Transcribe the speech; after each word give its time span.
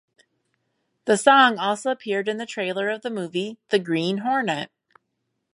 The 1.05 1.15
song 1.15 1.59
also 1.59 1.91
appeared 1.91 2.27
in 2.27 2.37
the 2.37 2.47
trailer 2.47 2.89
of 2.89 3.03
the 3.03 3.11
movie 3.11 3.59
"The 3.69 3.77
Green 3.77 4.17
Hornet". 4.25 4.71